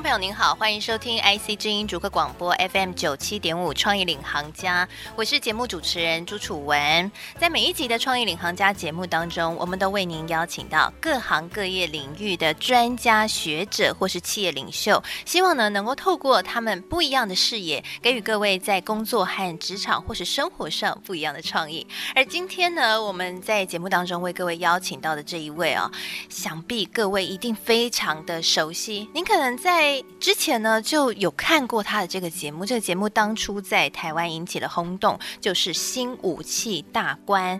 [0.00, 7.12] 朋友您好，欢迎收听 IC 之音逐客广播 FM 九七点五创意领航家，我是节目主持人朱楚文。
[7.38, 21.86] 在每一集的创意领航家节目当中，我们都为您邀请到各行各业领域的专家学者或是企业领袖，希望呢能够透过他们不一样的视野，给予各位在工作和职场或是生活上不一样的创意。
[22.14, 25.90] 而今天呢，我们在节目当中为各位邀请到的这一位啊，
[26.30, 29.89] 想必各位一定非常的熟悉，您可能在。
[30.18, 32.66] 之前呢，就有看过他的这个节目。
[32.66, 37.58] 这个节目当初在台湾引起了轰动，就是《新武器大观》。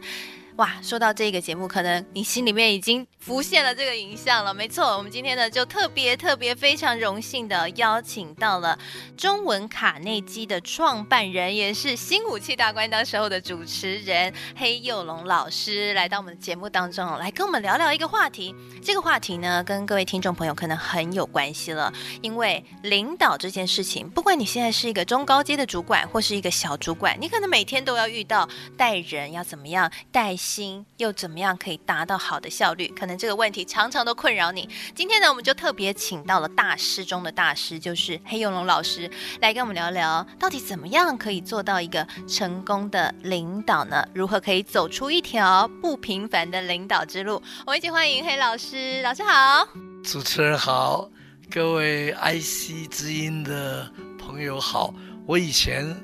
[0.61, 4.53] 哇，说到这个节目，可能你心里面已经浮现了这个影像了。
[4.53, 8.79] 没错，我们今天呢就特别特别非常荣幸的邀请到了
[9.17, 18.55] 中文卡内基的创办人，也是《新武器大观》当时候的主持人黑幼龙老师，来到我们的节目当中，来跟我们聊聊一个话题。
[18.83, 30.37] 这个话题呢，跟各位听众朋友可能很有关系了，因为领导这件事情，不管你现在是一个中高阶的主管，或是一个小主管，你可能每天都要遇到带人要怎么样带。
[30.51, 32.89] 心又怎么样可以达到好的效率？
[32.89, 34.69] 可能这个问题常常都困扰你。
[34.97, 39.09] 今天呢，我们就特别请到了大师中的大师，就是黑幼龙老师，
[39.41, 44.05] 来跟我们聊聊，到底怎么样可以做到一个成功的领导呢？
[44.13, 47.41] 如何可以走出一条不平凡的领导之路？
[47.65, 49.69] 我们一起欢迎黑老师，老师好，
[50.03, 51.09] 主持人好，
[51.49, 54.93] 各位 IC 之音的朋友好。
[55.27, 55.97] 我以前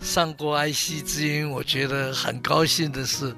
[0.00, 3.32] 上过 IC 之音，我觉得很高兴的是。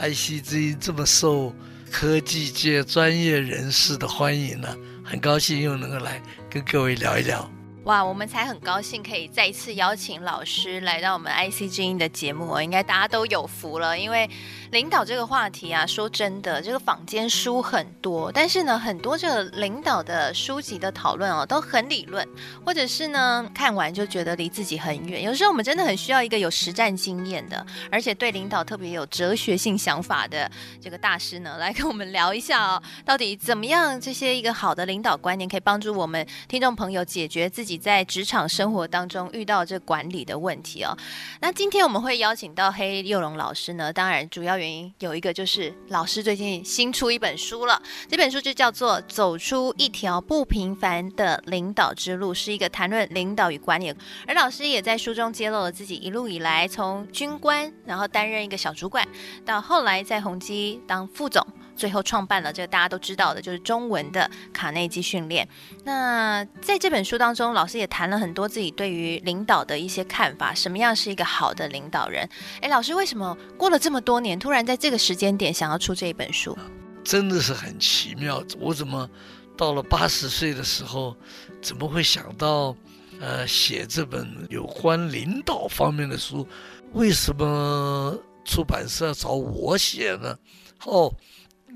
[0.00, 1.54] ICG 这么受
[1.90, 7.50] 科技界专业人士的欢迎呢，很高兴又能够来跟各位聊一聊。
[7.84, 14.28] 哇，我们才很高兴可以再一次邀请老师来到我们 IC 之音的节目哦，应该大家都有福了，因为
[14.70, 22.26] 领导这个话题啊，说真的，这个坊间书很多，但是呢，很多这个领导的书籍的讨论哦，都很理论，
[22.66, 25.22] 或者是呢，看完就觉得离自己很远。
[25.22, 30.48] 有时候我们真的很需要一个有实战经验的，而且对领导特别有哲学性想法的
[30.82, 37.69] 这个大师呢，来跟我们聊一下哦，到底怎么样这些一个好的领导观念可以帮助我们听众朋友解决自己。
[37.76, 40.96] 在职场生活当中遇到这管理的问题哦，
[41.40, 53.94] 那今天我们会邀请到黑幼龙老师呢，当然主要原因有一个就是老师最近新出一本书了，这本书就叫做《走出一条不平凡的领导之路》，是一个谈论领导与管理，
[54.26, 59.06] 而老师也在书中揭露了自己一路以来从军官，然后担任一个小主管，
[59.44, 61.46] 到后来在宏基当副总。
[61.80, 65.48] 最后创办了这个大家都知道的，就是中文的卡内基训练。
[65.84, 72.28] 那在这本书当中，老师也谈了很多自己对于领导的一些看法，什么样是一个好的领导人？
[72.60, 76.54] 哎，老师为什么过了这么多年，突然在这个时间点想要出这一本书？
[77.02, 78.44] 真的是很奇妙。
[78.58, 79.08] 我怎么
[79.56, 81.16] 到了八十岁的时候，
[81.62, 82.76] 怎么会想到
[83.18, 86.46] 呃写这本有关领导方面的书？
[86.92, 88.14] 为什么
[88.44, 90.36] 出版社找我写呢？
[90.84, 91.10] 哦。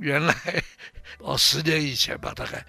[0.04, 0.34] 原来
[1.20, 2.62] 哦，十年以前吧，大概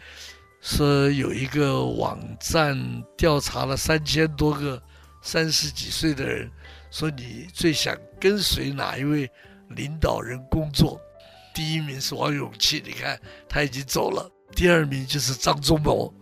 [0.62, 4.82] 说有一个网站调查了三千多个
[5.22, 6.50] 三十几岁的人，
[6.90, 9.30] 说你最想跟随哪一位
[9.68, 10.98] 领导人工作？
[11.54, 13.20] 第一名是王永庆，你看
[13.50, 16.14] 他已经走了；第二名就是张忠谋，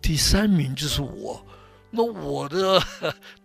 [0.00, 1.46] 第三名就是我。
[1.88, 2.82] 那我的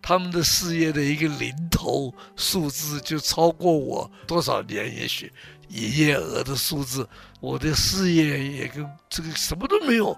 [0.02, 4.92] 他们的事业的一个零头数字就超过我多少年？
[4.96, 5.32] 也许。
[5.68, 7.08] 营业额的数字，
[7.40, 10.16] 我的事业也跟这个什么都没有，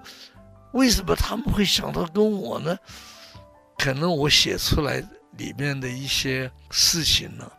[0.73, 2.77] 为什么他们会想到跟我呢？
[3.79, 5.03] 可能我写出来
[5.39, 7.51] 里面的一些事情呢，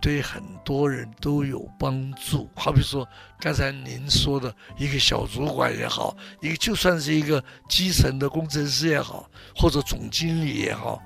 [0.00, 2.48] 对很多人都有帮助。
[2.54, 3.08] 好比说
[3.38, 11.02] 刚才您说的一个小主管也好，一个就算是一个基层的工程师也好，或者总经理也好，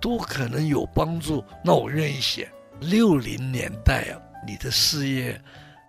[0.00, 1.42] 都可能有帮助。
[1.64, 2.50] 那我愿意写。
[2.80, 5.40] 六零年代啊，你的事业。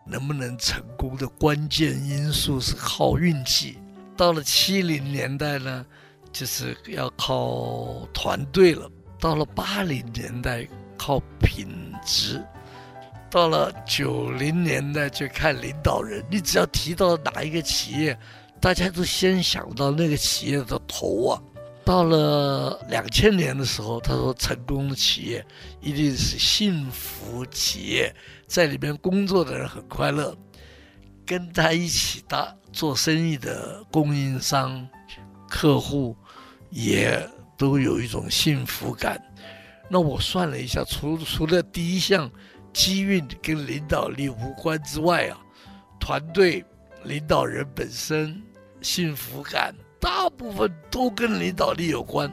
[0.10, 3.78] 能不能成功的关键因素是靠运气。
[4.18, 5.86] 到了七零年代呢，
[6.34, 8.90] 就是要靠团队了。
[9.20, 10.68] 到了八零年代
[10.98, 11.68] 靠品
[12.06, 12.44] 质。
[13.30, 16.26] 到了九零年代就看领导人。
[16.32, 18.18] 你只要提到哪一个企业，
[18.60, 21.42] 大家都先想到那个企业的头啊。
[21.86, 25.46] 到了两千年的时候，他说成功的企业
[25.82, 28.16] 一定是幸福企业，
[28.50, 30.36] 在里面工作的人很快乐，
[31.24, 34.86] 跟他一起搭做生意的供应商
[35.48, 36.18] 客户
[36.72, 39.22] 也都有一种幸福感。
[39.88, 42.30] 那我算了一下，除除了第一项
[42.74, 45.38] 机运跟领导力无关之外啊，
[46.00, 46.66] 团队
[47.04, 48.42] 领导人本身
[48.82, 52.32] 幸福感大部分都跟领导力有关。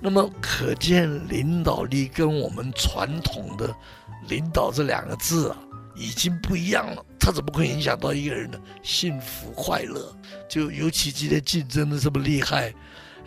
[0.00, 3.74] 那么可见，领导力跟我们传统的
[4.28, 5.56] “领导”这两个字啊，
[5.94, 7.04] 已经不一样了。
[7.18, 10.14] 它怎么会影响到一个人的幸福快乐？
[10.48, 12.72] 就尤其今天竞争的这么厉害，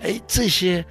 [0.01, 0.86] 哎，这些。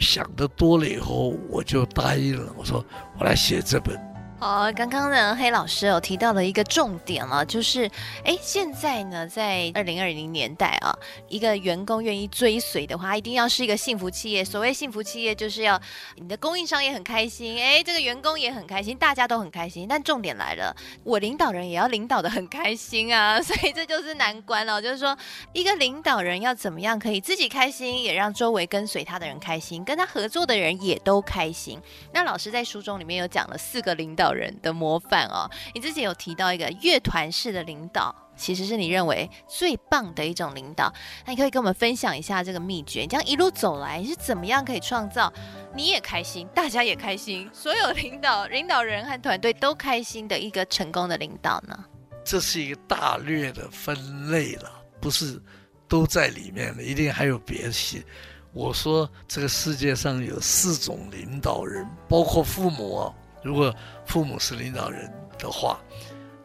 [0.00, 2.52] 想的多了以后，我就答应了。
[2.56, 2.84] 我说，
[3.18, 3.98] 我来写这本。
[4.40, 7.90] 好，刚刚呢，黑老师有提到了一个重点了，就是，
[8.24, 10.96] 哎，现在呢，在二零二零年代啊，
[11.26, 14.44] 一个员工愿意追随的话，一定要是一个幸福企业。
[14.44, 15.80] 所谓幸福企业，就是要
[16.14, 19.88] 你的供应商也很开心，哎，这个员工也很开心，大家都很开心。
[19.88, 24.80] 但重点来了，我领导人也要领导的很开心啊， 所以这就是难关了。
[24.80, 25.18] 就是说，
[25.52, 31.80] 一个领导人要怎么样可以自己开心，也让周围跟随他的人开心，跟他合作的人也都开心。
[32.12, 40.92] 那老师在书中里面有讲了四个领导人的模范哦，你之前有提到一个乐团式的领导，其实是你认为最棒的一种领导。
[41.26, 45.32] 那你可以跟我们分享一下这个秘诀，你这样一路走来，是怎么样可以创造
[45.74, 51.84] 你也开心，大家也开心，所有领导领导人和团队都开心的一个成功的领导呢？
[52.24, 54.70] 这是一个大略的分类了，
[55.00, 55.40] 不是
[55.88, 58.04] 都在里面的，一定还有别的。
[58.52, 63.12] 我说这个世界上有四种领导人，包括父母。
[63.42, 63.74] 如果
[64.06, 65.80] 父母是领导人的话，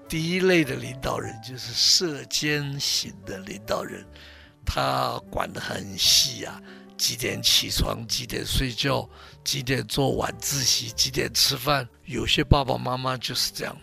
[0.07, 4.05] 第一类的领导人就是射箭型的领导人，
[4.65, 6.61] 他管得很细啊，
[6.97, 9.09] 几点起床，几点睡觉，
[9.43, 11.87] 几点做晚自习，几点吃饭。
[12.05, 13.75] 有些爸爸妈妈就是这样，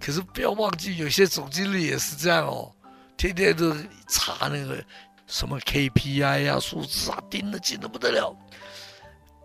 [0.00, 2.72] 可是不要忘记，有些总经理也是这样哦，
[3.16, 3.76] 天天都
[4.08, 4.82] 查那个
[5.26, 8.34] 什么 KPI 呀、数字啊，盯得紧得不得了。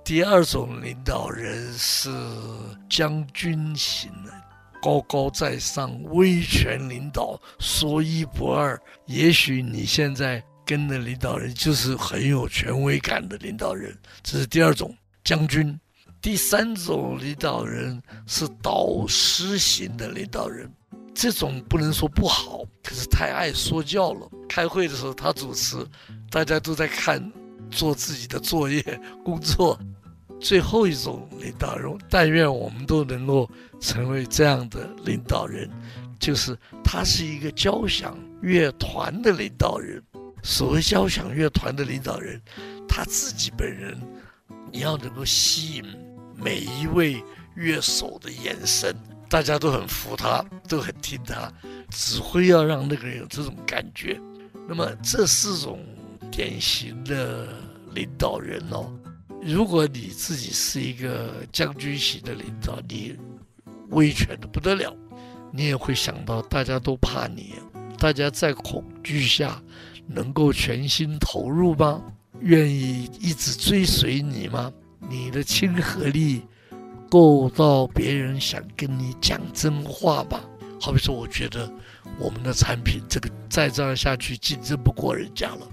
[0.10, 2.10] 第二种领导人是
[2.90, 4.34] 将军型的，
[4.82, 8.76] 高高在上，威权领导，说一不二。
[9.06, 15.80] 也许你现在跟的领导人就是很有权威感的领导人，这是第二种将军。
[16.20, 20.68] 第三种领导人是导师型的领导人，
[21.14, 24.28] 这种不能说不好，可是太爱说教了。
[24.50, 25.78] 开会的时候他主持，
[26.32, 27.32] 大家都在看，
[27.70, 28.82] 做自己的作业
[29.24, 29.80] 工作。
[30.40, 33.50] 最后一种领导人，但愿我们都能够
[33.80, 35.70] 成为这样的领导人，
[36.20, 40.02] 就是他是一个交响乐团的领导人。
[40.42, 42.42] 所谓交响乐团的领导人，
[42.88, 44.00] 他自己本人，
[44.72, 45.84] 你要能够吸引
[46.36, 47.22] 每一位
[47.56, 48.96] 乐手的眼神，
[49.28, 51.52] 大家都很服他，都很听他
[51.90, 54.18] 指挥，要让那个人有这种感觉。
[54.66, 55.84] 那么这四种
[56.32, 57.50] 典型的
[57.94, 58.90] 领导人哦。
[59.42, 63.16] 如果你自己是一个将军型的领导，你
[63.90, 64.94] 威权的不得了，
[65.52, 67.54] 你也会想到大家都怕你，
[67.98, 69.62] 大家在恐惧下
[70.06, 72.04] 能够全心投入吗？
[72.42, 74.72] 愿意一直追随你吗？
[75.10, 76.42] 你的亲和力
[77.10, 80.42] 够到别人想跟你讲真话吗？
[80.82, 81.72] 好比说，我觉得
[82.20, 85.68] 我们的产品这个再这样下去竞争不过人家了。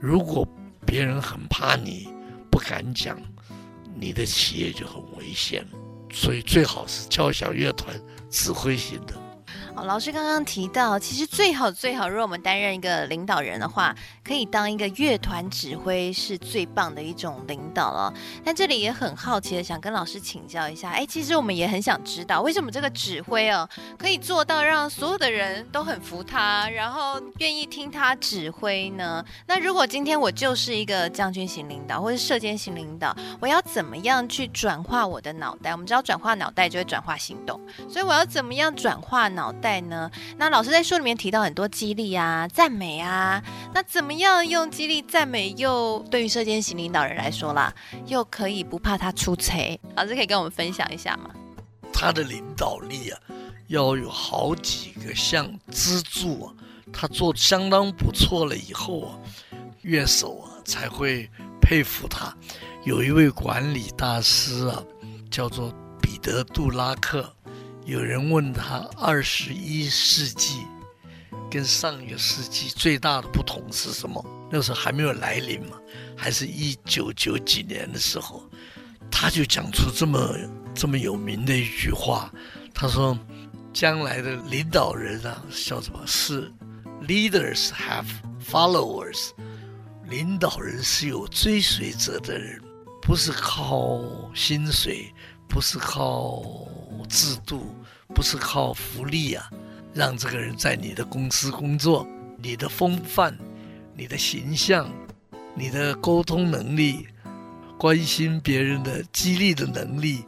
[0.00, 0.48] 如果
[0.86, 2.13] 别人很怕你。
[2.54, 3.18] 不敢讲，
[3.98, 5.66] 你的企业就很危险，
[6.12, 9.23] 所以最好是交响乐团指挥型的。
[9.76, 13.92] 哦，老师刚刚提到，其实最好最好，如果我们担任一个领导人的话，
[14.24, 18.14] 可以当一个乐团指挥，是最棒的一种领导了。
[18.44, 29.24] 但这里也很好奇的，想跟老师请教一下，哎，其实我们也很想知道，为什么这个指挥哦，可以做到让所有的人都很服他，然后愿意听他指挥呢？
[29.44, 35.72] 那如果今天我就是一个将军型领导，或是射箭型领导，我要怎么样去转化我的脑袋？
[35.72, 39.52] 我们知道转化脑袋就会转化行动，所以我要怎么样转化脑？
[39.64, 43.42] 在呢，那老师在书里面提到很多激励啊、赞美啊，
[43.72, 47.72] 那怎么样用激励、赞美，又对于射箭型领导人来说啦，
[48.04, 49.80] 又可以不怕他出错？
[49.96, 51.30] 老师可以跟我们分享一下吗？
[51.94, 53.18] 他的领导力啊，
[53.68, 56.52] 要有好几个项支柱啊，
[56.92, 59.16] 他做相当不错了以后啊，
[59.80, 61.26] 乐手啊才会
[61.62, 62.36] 佩服他。
[62.82, 64.84] 有一位管理大师啊，
[65.30, 67.34] 叫做彼得·杜拉克。
[67.84, 70.62] 有人问他，二十一世纪
[71.50, 74.24] 跟上一个世纪最大的不同是什么？
[74.50, 75.76] 那时候还没有来临嘛，
[76.16, 78.42] 还是一九九几年的时候，
[79.10, 80.34] 他就讲出这么
[80.74, 82.32] 这么有名的一句话，
[82.72, 83.18] 他说
[83.74, 86.00] ：“将来的领导人啊，叫什么？
[86.06, 86.50] 是
[87.06, 88.06] leaders have
[88.42, 89.30] followers。
[90.08, 92.62] 领导人是有追随者的人，
[93.02, 94.00] 不是靠
[94.34, 95.12] 薪水，
[95.48, 96.42] 不是靠
[97.14, 97.72] 制度，
[98.12, 99.48] 不是靠福利啊，
[99.92, 102.04] 让这个人在你的公司工作，
[102.42, 103.38] 你的风范、
[103.96, 104.90] 你的形象、
[105.54, 107.06] 你的沟通能力、
[107.78, 110.24] 关心别人的激励的能力，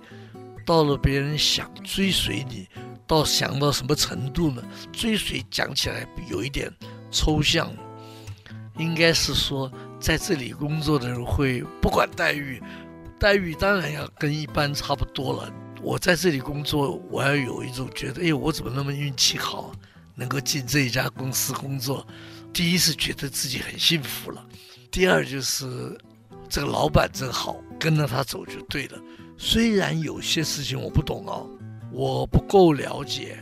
[0.64, 2.68] 到了别人想追随你，
[3.04, 4.62] 到想到什么程度呢？
[4.92, 6.72] 追随讲起来有一点
[7.10, 7.68] 抽象。
[8.78, 12.62] 应该是说，在这里工作的人会不管待遇，
[13.18, 15.52] 待遇当然要跟一般差不多了。
[15.86, 19.70] 我在这里工作，我要有一种觉得，哎，我怎么那么运气好，
[20.16, 22.04] 能够进这一家公司工作？
[22.52, 24.44] 第一是觉得自己很幸福了，
[24.90, 25.96] 第二就是
[26.48, 28.98] 这个老板真好，跟着他走就对了。
[29.38, 31.48] 虽然有些事情我不懂哦，
[31.92, 33.38] 我不够了解，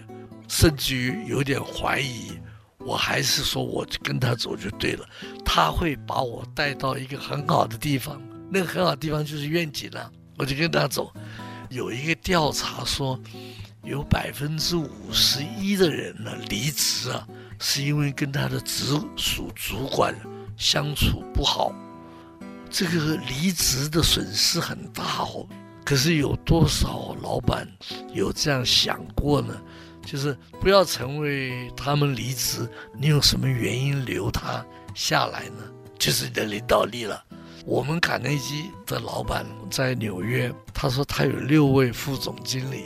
[0.47, 2.33] 甚至于有点怀疑。
[2.77, 5.09] 我还是说，我跟他走就对了。
[5.47, 8.21] 他会把我带到一个很好的地方，
[8.51, 10.13] 那个很好的地方就是愿景了。
[10.37, 11.11] 我就跟他走。
[11.75, 13.19] 有一个调查说，
[13.83, 17.27] 有百分之五十一的人呢离职啊，
[17.59, 20.15] 是因为跟他的直属主管
[20.57, 21.75] 相处不好。
[22.71, 25.45] 这个离职的损失很大哦。
[25.85, 27.69] 可是有多少老板
[28.13, 29.61] 有这样想过呢？
[30.07, 34.65] 就是不要成为他们离职，你有什么原因留他
[34.95, 35.65] 下来呢？
[35.99, 37.25] 就是你的领导力了。
[37.67, 42.85] 我们卡内基的老板在纽约，他说他有六位副总经理，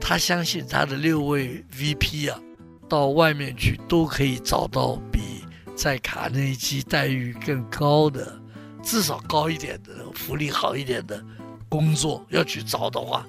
[0.00, 2.40] 他相信他的六位 VP 啊，
[2.88, 5.44] 到外面去都可以找到比
[5.76, 8.36] 在卡内基待遇更高的，
[8.82, 11.24] 至少高一点的，福利好一点的
[11.68, 13.24] 工作要去找的话。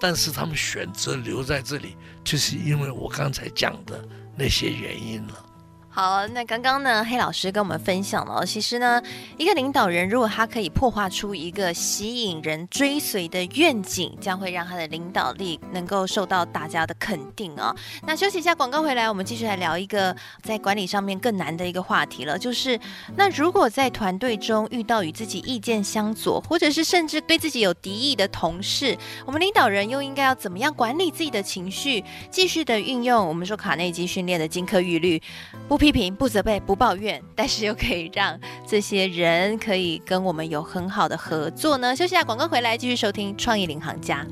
[0.00, 4.02] 但是他们选择留在这里，就是因为我刚才讲的
[4.34, 5.46] 那些原因了。
[5.92, 9.02] 好，那刚刚呢，黑老师跟我们分享了，其实呢，
[9.36, 17.74] 一个领导人如果他可以破画出一个吸引人追随的愿景，将会让他的领导力能够受到大家的肯定啊、
[18.06, 22.78] 那休息一下，广告回来，我们继续来聊一个在管理上面更难的一个话题了，就是
[23.16, 35.20] 那如果在团队中遇到与自己意见相左，或者是甚至对自己有敌意的同事，我们领导人又应该要怎么样管理自己的情绪，继续的运用我们说卡内基训练的金科玉律，
[35.66, 35.80] 不。
[35.80, 41.94] 批评不责备不抱怨，但是又可以让这些人可以跟我们有很好的合作呢。
[41.94, 44.26] 休息下广告回来，继续收听创意领航家。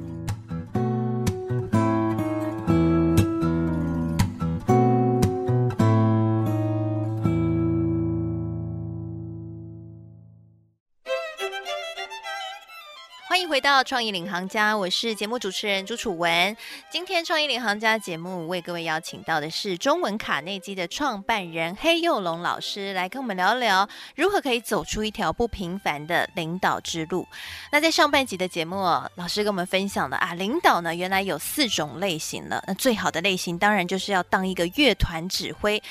[13.48, 16.54] 回到创意领航家，我是节目主持人朱楚文。
[16.90, 27.26] 今天创意领航家节目为各位邀请到的是中文卡内基的创办人黑幼龙老师，来跟我们聊聊如何可以走出一条不平凡的领导之路。
[27.72, 28.76] 那在上半集的节目，
[29.14, 32.62] 老师跟我们分享的啊，领导呢原来有四种类型了。
[32.66, 35.82] 那最好的类型当然就是要当一个乐团指挥。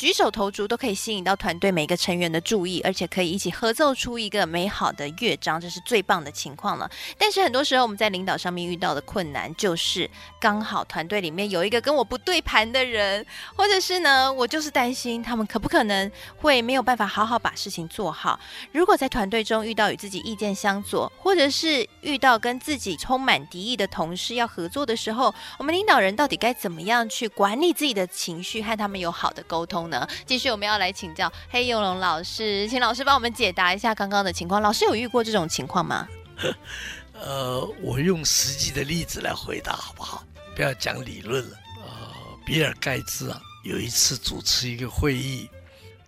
[0.00, 6.90] 举手投足都可以吸引到团队每个成员的注意，而且可以一起合奏出一个美好的乐章，这是最棒的情况了。
[7.18, 18.40] 但是很多时候我们在领导上面遇到的困难，就是刚好团队里面有一个跟我不对盘的人，或者是呢，我就是担心他们可不可能会没有办法好好把事情做好。
[18.72, 29.89] 如果在团队中遇到与自己意见相左，或者是遇到跟自己充满敌意的同事要合作的时候，我们领导人到底该怎么样去管理自己的情绪，和他们有好的沟通？
[29.90, 34.62] 呢，继续我们要来请教黑幼龙老师，请老师帮我们解答一下刚刚的情况。
[34.62, 36.08] 老师有遇过这种情况吗？
[37.12, 40.24] 呃，我用实际的例子来回答好不好？
[40.56, 41.56] 不要讲理论了。
[41.78, 45.46] 呃，比尔盖茨啊，有一次主持一个会议，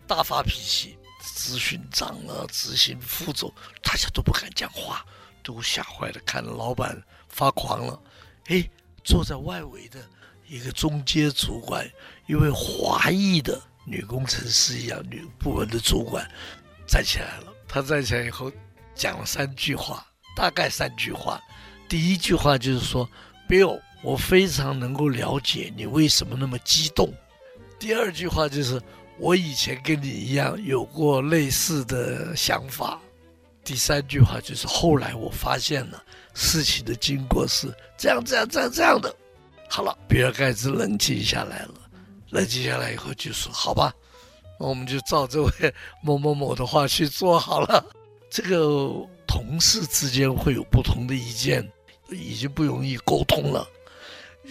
[0.07, 0.97] 大发脾气，
[1.37, 5.05] 执行长啊，执行副总，大家都不敢讲话，
[5.43, 8.01] 都吓坏了，看老板发狂了。
[8.47, 8.67] 哎，
[9.05, 10.01] 坐在外围的
[10.49, 11.87] 一个中阶主管，
[12.27, 13.61] 一位华裔的。
[13.85, 16.29] 女工程师一样，女部门的主管
[16.87, 17.53] 站起来了。
[17.67, 18.51] 她站起来以后
[18.95, 21.41] 讲了三句话，大概三句话。
[21.89, 23.09] 第一句话就是说
[23.49, 27.13] ：“Bill，我非常能够了解你为什么那么激动。”
[27.79, 28.81] 第二句话就是
[29.19, 33.01] ：“我以前跟你一样有过类似的想法。”
[33.65, 36.03] 第三句话就是：“后来我发现了
[36.35, 39.15] 事情的经过是这样、这样、这样、这样的。”
[39.69, 41.75] 好了，比尔盖茨冷静下来了。
[42.33, 43.95] 冷静下来以后就说：“好吧，
[44.59, 45.53] 我们就照这位
[46.03, 47.85] 某某某的话去做好了。
[48.31, 48.91] 这个
[49.27, 51.71] 同事之间会有不同的意见，
[52.11, 53.69] 已经不容易沟通了。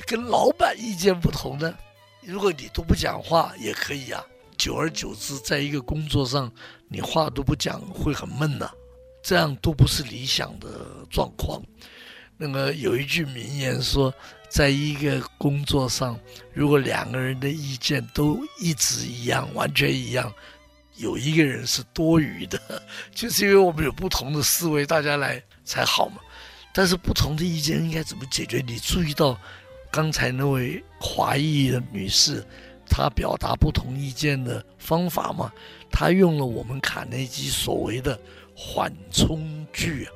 [0.06, 1.76] 跟老板意见不同呢，
[2.22, 4.24] 如果你都不讲话也可以啊。
[4.58, 6.52] 久而久之，在一个工作上，
[6.88, 8.70] 你话都不讲会很闷呐、
[9.24, 10.70] 这样都不是理想的
[11.10, 11.60] 状况。
[12.44, 14.12] 那个有一句名言说，
[14.50, 16.20] 在一个工作上，
[16.56, 20.34] 如果两个人的意见都一直一样，完全一样，
[20.96, 22.60] 有一个人是多余的，
[23.14, 26.16] 就是因为我们有不同的思维，大家来才好嘛。
[26.74, 28.64] 但是不同的意见应该怎么解决？
[28.66, 29.40] 你注意到
[29.92, 32.44] 刚才那位华裔的女士，
[32.90, 35.54] 她表达不同意见的方法吗？
[35.92, 38.20] 她用了我们卡内基所谓的
[38.56, 40.10] 缓冲句。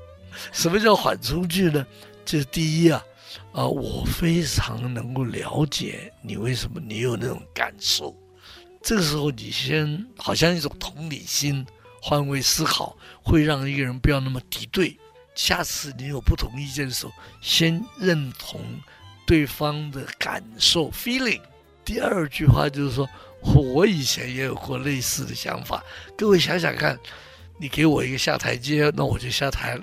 [0.51, 1.85] 什么叫缓冲句呢？
[2.25, 3.03] 这是第一啊，
[3.51, 8.15] 啊、我非常能够了解你为什么你有那种感受。
[8.81, 11.65] 这个时候你先好像一种同理心，
[12.01, 14.97] 换位思考，会让一个人不要那么敌对。
[15.35, 18.61] 下次你有不同意见的时候，先认同
[19.27, 21.41] 对方的感受 （feeling）。
[21.83, 23.07] 第二句话就是说，
[23.41, 25.83] 我以前也有过类似的想法。
[26.17, 26.97] 各位想想看，
[27.59, 29.79] 你给我一个下台阶，那我就下台。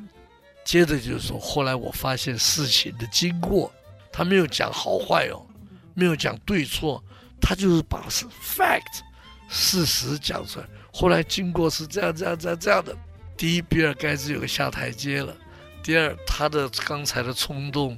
[0.64, 3.72] 接着就是说，后来我发现事情的经过，
[4.12, 5.44] 他没有讲好坏哦，
[5.94, 7.02] 没有讲对错，
[7.40, 9.00] 他就是把是 fact
[9.48, 10.66] 事实讲出来。
[10.92, 12.96] 后来经过是这样这样这样这样的。
[13.36, 15.34] 第一，比尔盖茨有个下台阶了。
[15.82, 17.96] 第二，他的刚才的冲动，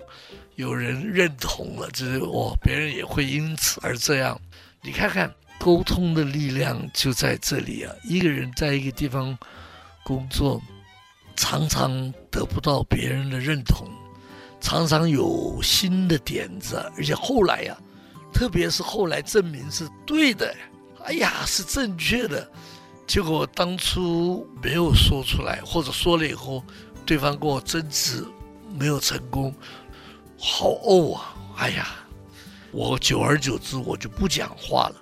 [0.54, 4.40] 有人认同了，就是哦，别人也会因此而这样。
[4.80, 7.92] 你看看沟通的力量就在这里啊！
[8.04, 9.37] 一个人在一个地方
[10.02, 10.62] 工作，
[11.36, 13.88] 常常得不到别人的认同，
[14.60, 17.76] 常常有新的点子，而且后来呀，
[18.32, 20.54] 特别是后来证明是对的，
[21.04, 22.50] 哎呀，是正确的，
[23.06, 26.62] 结果当初没有说出来，或者说了以后。
[27.06, 28.24] 对方跟我争执，
[28.78, 29.54] 没有成功，
[30.38, 31.34] 好怄啊！
[31.58, 31.88] 哎呀，
[32.72, 34.96] 我久而久之我就不讲话了。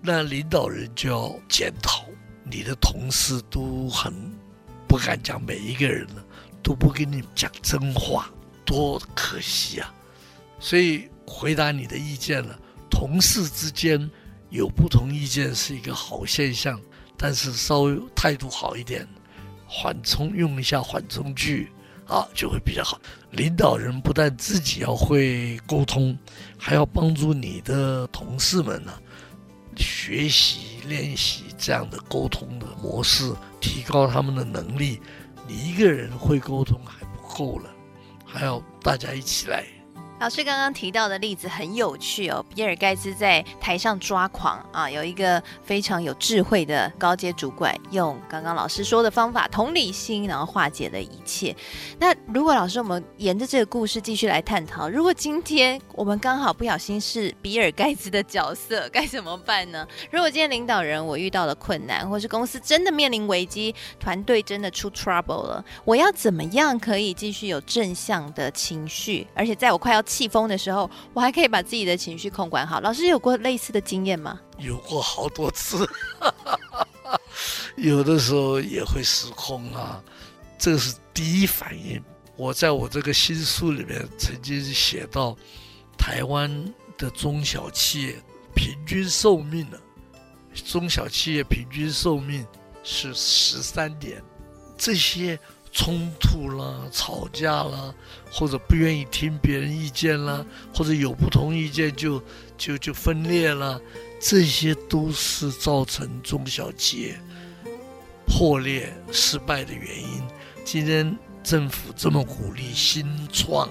[0.00, 2.06] 那领导人就要检讨，
[2.42, 4.14] 你的同事都很
[4.92, 6.22] 不敢讲，每一个人了
[6.62, 8.30] 都不跟你讲真话，
[8.62, 9.90] 多可惜啊！
[10.60, 12.58] 所以回答你的意见了，
[12.90, 14.10] 同事之间
[14.50, 16.78] 有不同意见是一个好现象，
[17.16, 19.08] 但是稍微态度好一点。
[19.66, 21.72] 缓冲，用一下缓冲句，
[22.06, 23.00] 啊，就会比较好。
[23.30, 26.14] 领导人不但自己要会沟通，
[26.58, 28.92] 还要帮助你的同事们呢，
[29.74, 35.00] 学习练习这样的沟通的模式，提高他们的能力。
[35.48, 37.70] 你一个人会沟通还不够了，
[38.26, 39.64] 还要大家一起来。
[40.22, 51.52] 老师刚刚提到的例子很有趣哦，比尔盖茨在台上抓狂啊，有一个非常有智慧的高阶主管，用刚刚老师说的方法，同理心，然后化解了一切。
[51.98, 59.84] 那如果老师，我们沿着这个故事继续来探讨，如果今天我们刚好不小心是比尔盖茨的角色，该怎么办呢？
[60.12, 72.80] 如果今天领导人我遇到了困难，或是公司真的面临危机，团队真的出 trouble 了，我要怎么样可以继续有正向的情绪，而且在我快要气疯的时候，我还可以把自己的情绪控管好。
[72.80, 74.38] 老师有过类似的经验吗？
[74.58, 75.88] 有过好多次，
[77.76, 80.04] 有的时候也会失控啊。
[80.58, 82.02] 这是第一反应。
[82.36, 85.34] 我在我这个新书里面曾经写到，
[85.96, 86.50] 台湾
[86.98, 88.16] 的中小企业
[88.54, 89.78] 平均寿命呢，
[90.66, 92.46] 中小企业平均寿命
[92.84, 94.22] 是十三年，
[94.76, 95.38] 这些。
[95.72, 97.94] 冲突啦，吵架啦，
[98.30, 102.22] 或者不愿意听别人意见啦，或者有不同意见就
[102.58, 103.80] 就就分裂啦，
[104.20, 107.18] 这些都是造成中小企业
[108.26, 110.22] 破裂失败的原因。
[110.62, 113.66] 今天政府这么鼓励新创，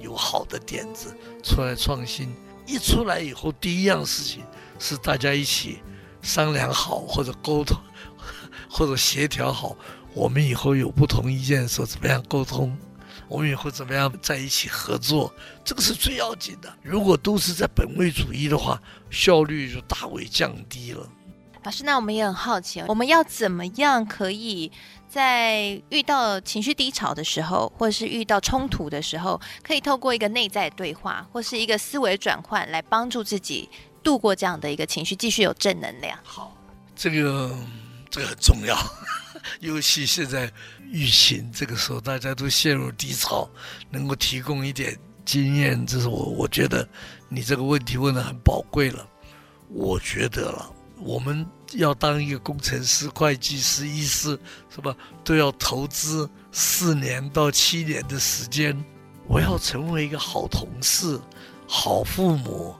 [0.00, 2.34] 有好的点子出来创新，
[2.66, 4.42] 一出来以后，第一样事情
[4.80, 5.78] 是大家一起
[6.22, 7.78] 商量好，或者沟通，
[8.68, 9.76] 或者协调好。
[10.16, 12.74] 我们以后有不同意见的时候，怎么样沟通？
[13.28, 15.30] 我们以后怎么样在一起合作？
[15.62, 16.74] 这个是最要紧的。
[16.82, 21.06] 如果都是在本位主义的话，效率就大为降低了。
[21.64, 24.72] 老师，那我们也很好奇，我们要怎么样可以
[25.06, 33.68] 在遇到情绪低潮的时候，或者是遇到冲突的时候，可以透过一个内在对话，或是一个思维转换，来帮助自己
[34.02, 36.18] 度过这样的一个情绪，继续有正能量？
[36.22, 36.56] 好，
[36.94, 37.54] 这个
[38.08, 38.74] 这个很重要。
[39.60, 40.52] 尤其现在
[40.92, 43.48] 疫情这个时候，大家都陷入低潮，
[43.90, 46.88] 能够提供一点经验，这是我我觉得
[47.28, 49.06] 你这个问题问得很宝贵了。
[49.68, 54.38] 我觉得了，我们要当一个工程师、会计师、医师，
[54.72, 54.96] 是吧？
[55.24, 58.76] 都要投资四年到七年的时间。
[59.28, 61.20] 我要成为一个好同事、
[61.66, 62.76] 好父母、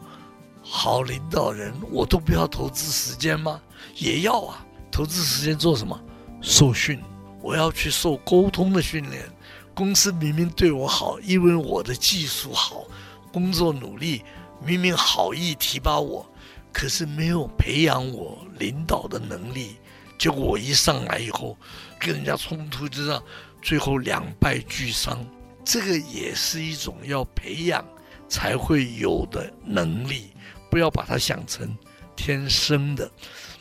[0.63, 3.61] 好领导人，我都不要投资时间吗？
[3.97, 4.65] 也要啊！
[4.93, 6.01] 投资时间做什么？
[6.49, 7.03] 受训，
[7.43, 9.29] 我要去受沟通的训练。
[9.75, 12.85] 公司明明对我好，因为我的技术好，
[13.33, 14.23] 工作努力，
[14.65, 16.25] 明明好意提拔我，
[16.73, 19.75] 可是没有培养我领导的能力。
[20.17, 21.59] 结果我一上来以后，
[21.99, 23.23] 跟人家冲突就这样，
[23.61, 25.19] 最后两败俱伤。
[25.65, 27.85] 这个也是一种要培养
[28.29, 30.31] 才会有的能力，
[30.71, 31.77] 不要把它想成
[32.15, 33.11] 天生的。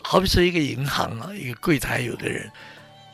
[0.03, 2.49] 好比说一个银行啊，一个柜台有个人，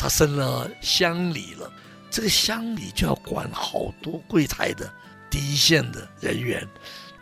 [0.02, 1.72] 他升了乡里了，
[2.10, 4.92] 这个乡里就要管好多柜台的
[5.30, 6.68] 第一线的人员。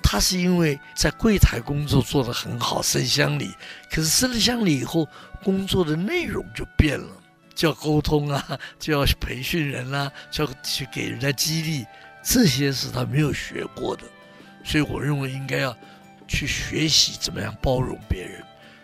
[0.01, 3.53] 他是因为在柜台工作做得很好，升乡里，
[3.91, 5.05] 可是升了乡里以后，
[5.43, 7.11] 工作的内容就变了，
[7.53, 11.85] 就要沟通啊，就要培训人啊，就要去给人家激励，
[12.23, 14.03] 这些是他没有学过的，
[14.63, 15.75] 所以我认为应该要
[16.29, 18.41] 去学习怎么样包容别人，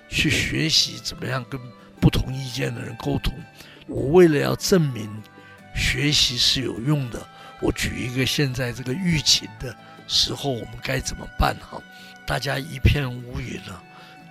[0.09, 1.57] 去学习怎么样跟
[2.01, 3.33] 不同意见的人沟通。
[3.87, 5.09] 我为了要证明
[5.75, 7.27] 学习是有用的，
[7.61, 9.75] 我举一个现在这个疫情的
[10.07, 11.55] 时候，我们该怎么办？
[11.61, 11.81] 哈，
[12.25, 13.83] 大家一片乌云了，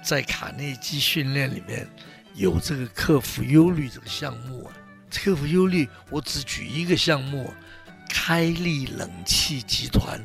[0.03, 1.87] 在卡内基训练里面
[2.35, 4.73] 有这个克服忧虑这个项目啊。
[5.11, 7.53] 克服忧虑，我只举一个项目：
[8.09, 10.21] 开利冷气集团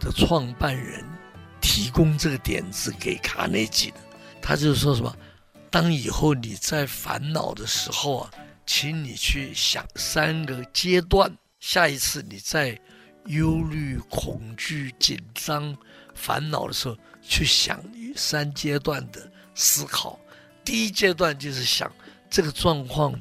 [0.00, 1.04] 的创办人
[1.60, 3.96] 提供这个点子给卡内基的。
[4.40, 5.16] 他就是说什么？
[5.70, 8.30] 当以后你在烦恼的时候啊，
[8.66, 12.78] 请你去想三个阶段，下一次你在。
[13.26, 15.78] 忧虑、恐惧、紧张、
[16.12, 17.80] 烦恼的时候，去想
[18.16, 20.18] 三阶段的思考。
[20.64, 21.88] 第一阶段就是想
[22.28, 23.14] 这个状况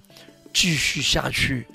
[0.52, 1.68] 继续下去，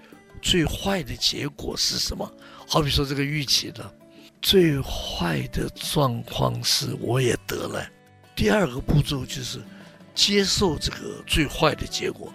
[0.42, 2.28] 最坏的结果是什么？
[2.66, 3.94] 好比说这个预期的，
[4.42, 7.88] 最坏的状况是我也得了。
[8.34, 9.62] 第二个步骤就是
[10.16, 12.34] 接受这个最坏的结果。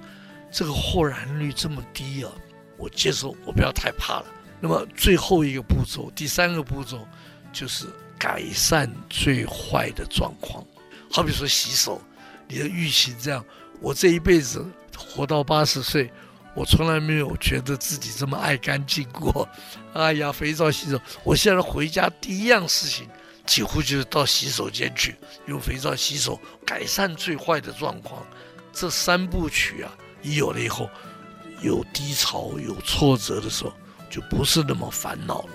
[0.51, 2.31] 这个豁然率这么低啊，
[2.77, 4.25] 我接受，我不要太怕了。
[4.59, 7.07] 那么最后一个步骤，第三个步骤，
[7.53, 7.87] 就是
[8.19, 10.63] 改善最坏的状况。
[11.09, 12.01] 好比说洗手，
[12.47, 13.43] 你的预期这样，
[13.79, 14.63] 我这一辈子
[14.95, 16.11] 活到八十岁，
[16.53, 19.47] 我从来没有觉得自己这么爱干净过。
[19.93, 23.09] 哎呀，肥皂洗手，我现在回家第一样事情，
[23.45, 25.15] 几乎就是到洗手间去
[25.47, 28.21] 用肥皂洗手，改善最坏的状况。
[28.71, 30.89] 这三部曲啊，一有了以后，
[31.61, 33.73] 有低潮、有挫折的时候。
[34.11, 35.49] 就不是那么烦恼了。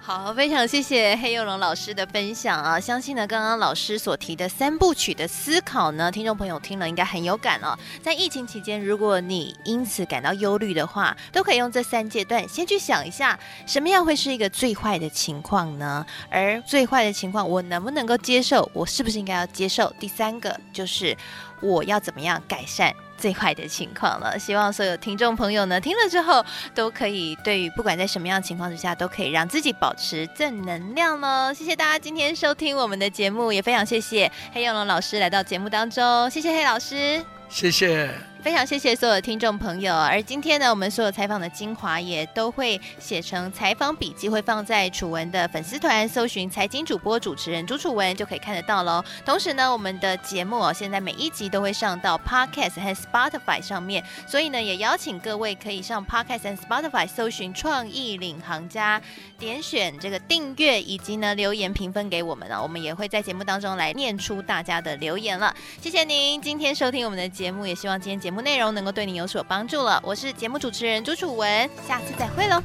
[0.00, 2.80] 好，非常谢谢黑幼龙老师的分享啊！
[2.80, 7.78] 相信呢，刚刚老师所提的三部曲的思考呢，听众朋友听了应该很有感哦。
[8.02, 16.06] 在疫情期间，如果你因此感到忧虑的话，都可以用这三阶段先去想一下，什么样会是一个最坏的情况呢？
[16.30, 18.70] 而最坏的情况，我能不能够接受？
[18.72, 19.92] 我是不是应该要接受？
[20.00, 21.14] 第三个就是
[21.60, 22.90] 我要怎么样改善？
[23.16, 31.52] 最坏的情况了，希望所有听众朋友呢，听了之后都可以对于不管在什么样的情况之下，都可以让自己保持正能量呢。
[31.54, 38.10] 谢谢大家今天收听我们的节目，也非常谢谢黑永龙老师来到节目当中，谢谢黑老师，谢谢。
[38.46, 49.04] 非常谢谢所有的听众朋友，而今天呢，我们所有采访的精华也都会写成采访笔记，会放在楚文的粉丝团，搜寻财经主播主持人朱楚文就可以看得到喽。
[49.24, 59.02] 同时呢，我们的节目哦，现在每一集都会上到 Podcast 和 Spotify 上面，所以呢，也邀请各位可以上 Podcast 和 Spotify 搜寻创意领航家，
[59.40, 65.52] 点选这个订阅，以及呢留言评分给我们啊，我们也会在节目当中来念出大家的留言了。
[65.82, 69.98] 谢谢您今天收听我们的节目，也希望今天节目节目内容能够对你有所帮助了。
[70.04, 72.62] 我是节目主持人朱楚文，下次再会喽。